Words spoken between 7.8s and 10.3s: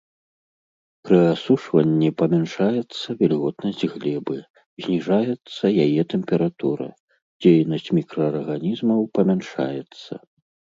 мікраарганізмаў памяншаецца.